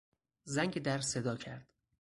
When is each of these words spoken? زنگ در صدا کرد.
زنگ 0.43 0.81
در 0.81 1.01
صدا 1.01 1.35
کرد. 1.35 1.67